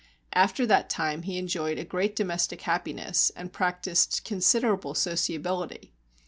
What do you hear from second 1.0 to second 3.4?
he enjoyed a great domestic happiness,